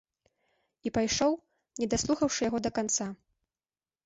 І 0.87 0.91
пайшоў, 0.95 1.31
не 1.83 1.89
даслухаўшы 1.93 2.41
яго 2.49 2.63
да 2.69 2.73
канца. 2.79 3.07